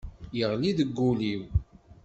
[0.37, 1.43] Yeɣli deg wul-iw.